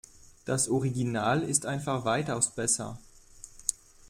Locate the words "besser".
2.55-2.97